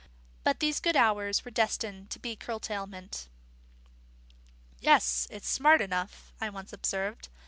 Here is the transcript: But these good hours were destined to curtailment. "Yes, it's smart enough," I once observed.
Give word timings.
But 0.43 0.59
these 0.61 0.79
good 0.79 0.95
hours 0.95 1.45
were 1.45 1.51
destined 1.51 2.09
to 2.09 2.35
curtailment. 2.35 3.27
"Yes, 4.79 5.27
it's 5.29 5.47
smart 5.47 5.79
enough," 5.79 6.33
I 6.41 6.49
once 6.49 6.73
observed. 6.73 7.29